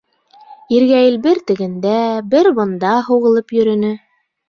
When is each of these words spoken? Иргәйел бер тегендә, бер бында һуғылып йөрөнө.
Иргәйел 0.77 1.19
бер 1.27 1.43
тегендә, 1.53 1.93
бер 2.35 2.53
бында 2.63 2.97
һуғылып 3.11 3.59
йөрөнө. 3.61 3.97